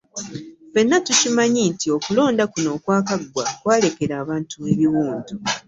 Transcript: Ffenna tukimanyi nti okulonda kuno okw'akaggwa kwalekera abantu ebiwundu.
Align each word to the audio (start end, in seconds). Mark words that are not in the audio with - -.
Ffenna 0.69 0.97
tukimanyi 1.05 1.61
nti 1.73 1.87
okulonda 1.95 2.43
kuno 2.51 2.69
okw'akaggwa 2.77 3.43
kwalekera 3.61 4.13
abantu 4.23 4.57
ebiwundu. 4.71 5.35